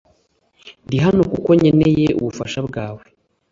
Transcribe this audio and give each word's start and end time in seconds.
Ndi 0.85 0.97
hano 1.05 1.21
kuko 1.31 1.49
nkeneye 1.59 2.07
ubufasha 2.19 2.59
bwawe. 2.67 3.03